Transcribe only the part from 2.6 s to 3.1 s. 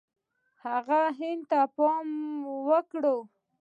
وکړ.